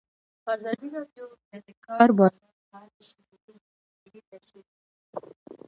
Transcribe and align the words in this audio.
ازادي 0.55 0.87
راډیو 0.95 1.25
د 1.49 1.53
د 1.65 1.67
کار 1.85 2.09
بازار 2.19 2.53
په 2.69 2.75
اړه 2.83 2.97
سیمه 3.09 3.33
ییزې 3.37 3.59
پروژې 3.69 4.21
تشریح 4.31 4.65
کړې. 4.75 4.79